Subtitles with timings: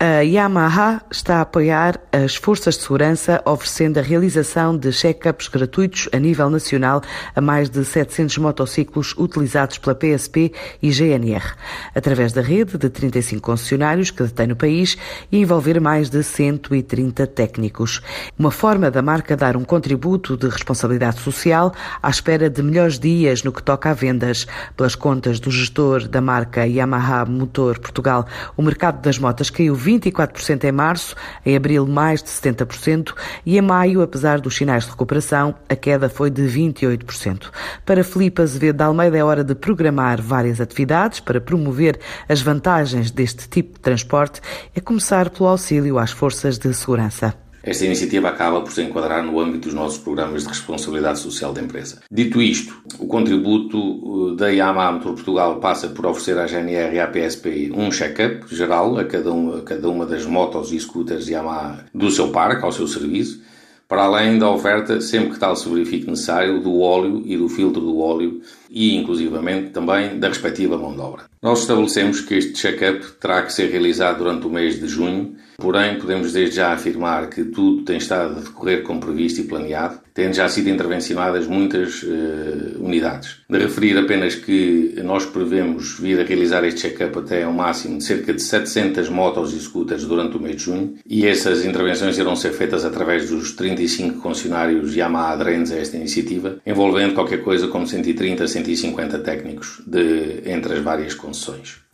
[0.00, 6.08] A Yamaha está a apoiar as forças de segurança, oferecendo a realização de check-ups gratuitos
[6.12, 7.02] a nível nacional
[7.34, 11.44] a mais de 700 motociclos utilizados pela PSP e GNR,
[11.96, 14.96] através da rede de 35 concessionários que detém no país
[15.32, 18.00] e envolver mais de 130 técnicos.
[18.38, 23.42] Uma forma da marca dar um contributo de responsabilidade social à espera de melhores dias
[23.42, 24.46] no que toca a vendas.
[24.76, 28.24] Pelas contas do gestor da marca Yamaha Motor Portugal,
[28.56, 33.14] o mercado das motas caiu 24% em março, em abril mais de 70%
[33.46, 37.50] e em maio, apesar dos sinais de recuperação, a queda foi de 28%.
[37.86, 43.10] Para Filipe Azevedo de Almeida é hora de programar várias atividades para promover as vantagens
[43.10, 44.40] deste tipo de transporte,
[44.74, 47.47] é começar pelo auxílio às forças de segurança.
[47.62, 51.60] Esta iniciativa acaba por se enquadrar no âmbito dos nossos programas de responsabilidade social da
[51.60, 52.00] empresa.
[52.10, 57.00] Dito isto, o contributo eh, da Yamaha Motor Portugal passa por oferecer à GNR e
[57.00, 61.28] à PSP um check-up geral a cada, um, a cada uma das motos e scooters
[61.28, 63.42] Yamaha do seu parque, ao seu serviço,
[63.88, 67.80] para além da oferta, sempre que tal se verifique necessário, do óleo e do filtro
[67.80, 71.22] do óleo e, inclusivamente, também da respectiva mão de obra.
[71.48, 75.98] Nós estabelecemos que este check-up terá que ser realizado durante o mês de junho, porém
[75.98, 80.34] podemos desde já afirmar que tudo tem estado a decorrer como previsto e planeado, tendo
[80.34, 83.38] já sido intervencionadas muitas uh, unidades.
[83.48, 88.04] De referir apenas que nós prevemos vir a realizar este check-up até um máximo de
[88.04, 92.36] cerca de 700 motos e scooters durante o mês de junho, e essas intervenções irão
[92.36, 97.86] ser feitas através dos 35 concessionários Yamaha aderentes a esta iniciativa, envolvendo qualquer coisa como
[97.86, 101.37] 130 a 150 técnicos de, entre as várias concessões.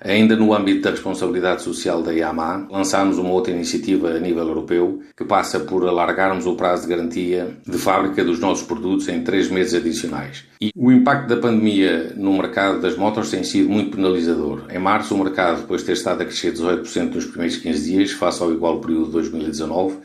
[0.00, 5.02] Ainda no âmbito da responsabilidade social da Yamaha, lançámos uma outra iniciativa a nível europeu
[5.16, 9.50] que passa por alargarmos o prazo de garantia de fábrica dos nossos produtos em três
[9.50, 10.44] meses adicionais.
[10.60, 14.62] E o impacto da pandemia no mercado das motos tem sido muito penalizador.
[14.70, 18.12] Em março, o mercado, depois de ter estado a crescer 18% nos primeiros 15 dias,
[18.12, 19.96] face ao igual período de 2019,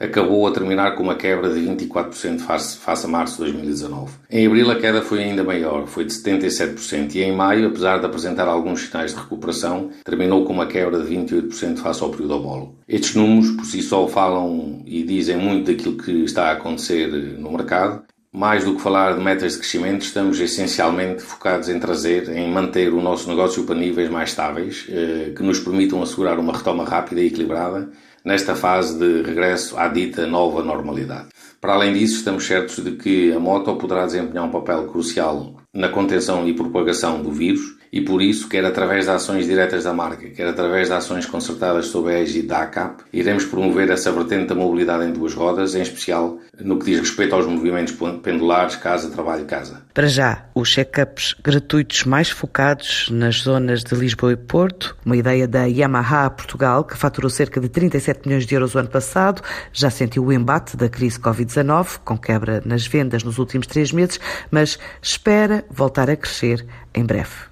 [0.00, 4.12] acabou a terminar com uma quebra de 24% face, face a março de 2019.
[4.30, 8.06] Em abril a queda foi ainda maior, foi de 77%, e em maio, apesar de
[8.06, 12.74] apresentar alguns sinais de recuperação, terminou com uma quebra de 28% face ao período homólogo.
[12.88, 17.08] Estes números por si só falam e dizem muito daquilo que está a acontecer
[17.38, 18.02] no mercado,
[18.32, 22.92] mais do que falar de metas de crescimento, estamos essencialmente focados em trazer, em manter
[22.92, 27.20] o nosso negócio para níveis mais estáveis, eh, que nos permitam assegurar uma retoma rápida
[27.20, 27.90] e equilibrada
[28.24, 31.28] nesta fase de regresso à dita nova normalidade.
[31.60, 35.88] Para além disso, estamos certos de que a moto poderá desempenhar um papel crucial na
[35.88, 40.28] contenção e propagação do vírus e por isso, quer através de ações diretas da marca,
[40.30, 44.54] quer através de ações concertadas sob a égide da ACAP, iremos promover essa vertente da
[44.54, 49.82] mobilidade em duas rodas, em especial no que diz respeito aos movimentos pendulares casa-trabalho-casa.
[49.92, 55.48] Para já, os check-ups gratuitos mais focados nas zonas de Lisboa e Porto, uma ideia
[55.48, 59.90] da Yamaha Portugal, que faturou cerca de 37 milhões de euros o ano passado, já
[59.90, 64.20] sentiu o embate da crise Covid-19, com quebra nas vendas nos últimos três meses,
[64.50, 66.64] mas espera voltar a crescer
[66.94, 67.49] em breve.